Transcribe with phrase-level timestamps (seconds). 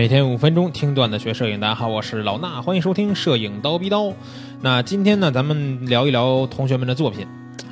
[0.00, 4.10] 每天五分钟听段子学摄影，大家好，我是老衲，欢迎收听摄影刀逼刀。
[4.62, 7.26] 那今天呢，咱们聊一聊同学们的作品，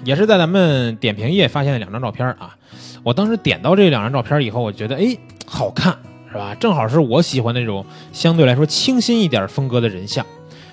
[0.04, 2.54] 也是在咱们点评页发现的两张照片啊。
[3.02, 5.16] 我当时点到这两张照片以后，我觉得哎，
[5.46, 5.96] 好看
[6.30, 6.54] 是吧？
[6.54, 7.82] 正好是我喜欢那种
[8.12, 10.26] 相对来说清新一点风格的人像。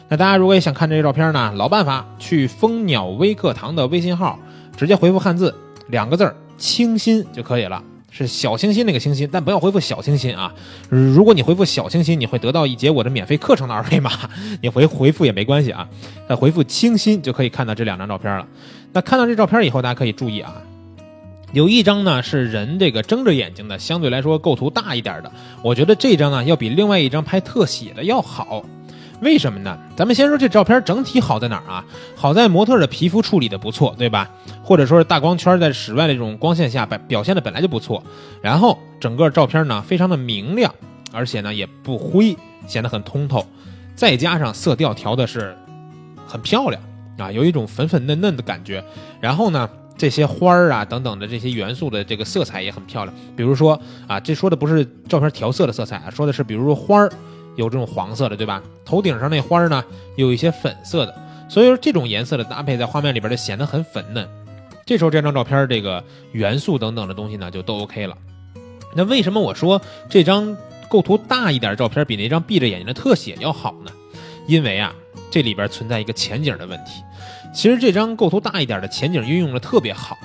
[0.10, 4.38] 那大家如果也想看这些照片呢，老办法，去蜂鸟微课堂的微信号，
[4.76, 5.56] 直接回复汉字
[5.88, 7.82] 两个字儿“清新”就可以了。
[8.18, 10.54] 是小清新那个清新，但不要回复小清新啊！
[10.88, 14.10] 如果你回复小清新，你会得到一节我的免费课程的二维码，
[14.64, 15.86] 你回回复也没关系啊。
[16.30, 18.48] 那回复清新就可以看到这两张照片了。
[18.94, 20.62] 那看到这照片以后，大家可以注意啊，
[21.52, 25.30] 有一张呢是人这个睁着眼睛的，相对来说构图大一点的，
[25.62, 28.64] 我觉得这张呢要比另外一张拍特写的要好。
[29.22, 29.78] 为什么呢？
[29.96, 31.86] 咱们先说这照片整体好在哪儿啊？
[32.16, 34.30] 好在模特的皮肤处理的不错，对吧？
[34.62, 38.04] 或者说是大光圈在室外的这种光线下表表现的本来就不错。
[38.42, 40.74] 然后整个照片呢非常的明亮，
[41.14, 42.36] 而且呢也不灰，
[42.68, 43.46] 显得很通透。
[43.96, 45.56] 再加上色调调的是
[46.28, 46.82] 很漂亮
[47.18, 48.84] 啊，有一种粉粉嫩嫩的感觉。
[49.22, 53.16] 然后呢这些花儿啊等等的这些元素的这个色彩也很漂亮。
[53.36, 57.10] 比如说啊，这说的不是照片调色的色彩啊，说的是比如说花儿。
[57.56, 58.62] 有这种黄色的，对吧？
[58.84, 59.84] 头顶上那花儿呢，
[60.16, 61.16] 有一些粉色的，
[61.50, 64.28] 所以说这种颜色的搭配在画面里边就显得很粉嫩。
[64.86, 68.16] 这时候这张照片这个元素等等的东西呢，就都 OK 了。
[68.96, 70.56] 那为什么我说这张
[70.88, 73.92] 构图大一点照片比那张闭着眼睛的特写要好呢？
[74.48, 74.94] 因为啊，
[75.32, 77.02] 这里边存在一个前景的问题。
[77.54, 80.18] 其实这张构图大一点的前景运用的特别好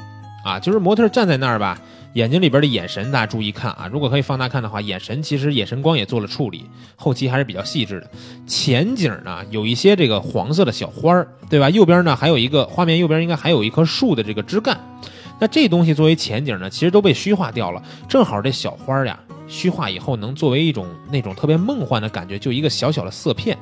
[0.44, 1.80] 啊，就是模特站在那儿吧。
[2.14, 3.88] 眼睛里边的眼神，大家注意看啊！
[3.92, 6.64] 如果可以放大看的话，眼神其实眼神光也做了处理，
[6.96, 8.10] 后期还是比较细致的。
[8.48, 11.70] 前景呢，有一些这个黄色的小花儿，对吧？
[11.70, 14.76] 右边呢还有一个画面，右边应该还有一棵树的这个枝干。
[15.38, 17.80] 那这东西作为前景呢，其实都被虚化掉了。
[18.08, 19.16] 正好这小花呀，
[19.46, 23.56] 虚化以后能作为一种那种特别梦幻的感觉，就一个小小的色片。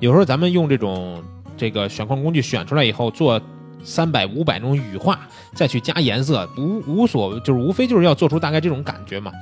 [0.00, 1.22] 有时候咱们用这种
[1.58, 3.38] 这个选框工具选出来以后做。
[3.84, 9.32] 三百五百那种羽化，再去加颜色，无无所就是无非就是要做出大概这种感觉嘛。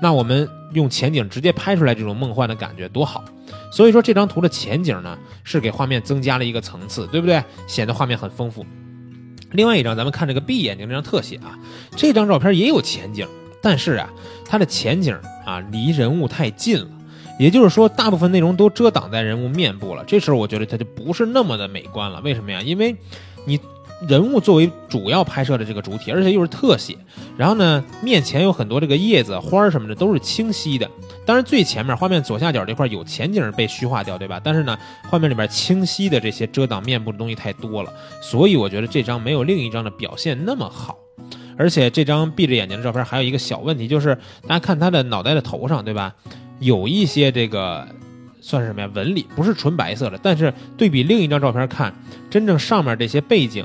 [0.00, 3.24] 那我们用前景直接拍出来这种梦幻的感觉多好。
[3.70, 7.42] 所以说这张图的前景呢，是给画面增加了一个层次，对不对？
[7.68, 8.66] 显得画面很丰富。
[9.52, 11.56] 另外一张，咱们看这个闭眼睛这张特写啊，
[11.94, 13.28] 这张照片也有前景，
[13.62, 14.10] 但是啊，
[14.44, 15.16] 它的前景
[15.46, 16.88] 啊离人物太近了，
[17.38, 20.02] 也就是说大部分内容都遮挡在人物面部了。
[20.04, 22.20] 这时候我觉得它就不是那么的美观了。
[22.22, 22.60] 为什么呀？
[22.60, 22.96] 因为
[23.46, 23.60] 你。
[24.08, 26.96] 人物作为主要拍摄的这个主体，而且又是特写，
[27.36, 30.90] 然后呢，面前有很多这个叶子、花儿什么的都是清晰的。
[31.24, 34.40] 当然，最前面画面左下角这块有前景被虚化掉，对吧？
[34.42, 34.76] 但是呢，
[35.08, 40.98] 画面里边清晰的这些遮挡面部的东西太多了，所以我觉得这张没有另一张的表现那么好。
[41.56, 44.16] 而且这张闭着眼睛的照片还有一个小问题，就是
[44.48, 46.12] 大家看他的脑袋的头上，对吧？
[46.58, 47.86] 有一些这个
[48.40, 48.90] 算是什么呀？
[48.94, 51.94] 纹理不是纯白色的，但是对比另一张照片看，
[52.28, 53.64] 真正上面这些背景。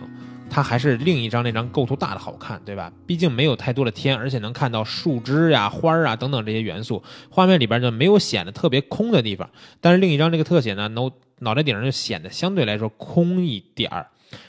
[0.50, 2.92] 它还是另一张那张构图大的好看，对吧？
[3.06, 9.50] 毕竟没有太多的天，而且能看到树枝呀、花儿啊等等这些元素，画面里边就没有显得特别空的地方。
[9.80, 14.08] 但是另一张这个特写呢，脑脑袋顶上就显得相对来说空一点儿。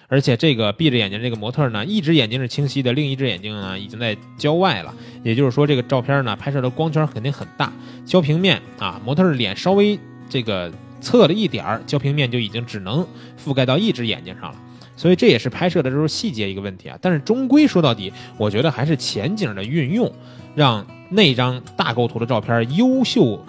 [0.09, 4.95] 而且这个闭着眼睛这个模特呢，一只眼睛是清晰的，另一只眼睛呢已经在郊外了。
[5.23, 7.73] 也就是说，这个照片呢拍摄的光圈肯定很大，
[8.07, 9.99] 焦平面啊，模特的脸稍微
[10.29, 13.07] 这个侧了一点儿，焦平面就已经只能
[13.39, 14.59] 覆盖到一只眼睛上了。
[14.99, 20.13] 所以这也是拍摄的时候细节一个问题啊，但是终归说到底，我觉得还是前景的运用，
[20.57, 23.41] 让那张大构图的照片优秀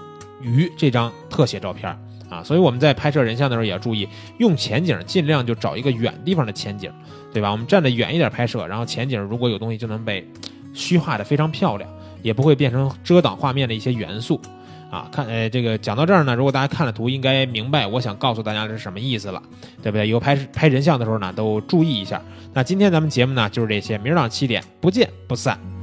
[0.44, 1.90] 于这张特写照片
[2.30, 2.44] 啊。
[2.44, 4.08] 所以我们在拍摄人像的时候也要注意，
[4.38, 6.92] 用前景尽量就找一个远地方的前景，
[7.34, 7.52] 对吧？
[7.52, 10.26] 我们站得远一点拍摄，然后前景如果有东西就能被
[10.76, 11.90] 虚化的非常漂亮，
[12.22, 14.40] 也不会变成遮挡画面的一些元素。
[14.90, 19.42] 啊，看，呃，这个讲到这儿呢，如果大家看了图，应该明白我想告诉大家的是什么意思了，
[19.84, 20.08] 对不对？
[20.08, 22.22] 以后拍拍人像的时候呢，都注意一下。
[22.54, 25.79] 那今天咱们节目呢就是这些，明儿早上七点不见不散。